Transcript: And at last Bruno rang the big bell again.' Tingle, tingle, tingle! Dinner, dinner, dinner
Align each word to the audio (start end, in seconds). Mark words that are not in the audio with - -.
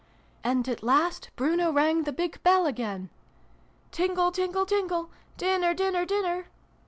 And 0.43 0.67
at 0.67 0.81
last 0.81 1.29
Bruno 1.35 1.71
rang 1.71 2.05
the 2.05 2.11
big 2.11 2.41
bell 2.41 2.65
again.' 2.65 3.11
Tingle, 3.91 4.31
tingle, 4.31 4.65
tingle! 4.65 5.11
Dinner, 5.37 5.75
dinner, 5.75 6.05
dinner 6.05 6.47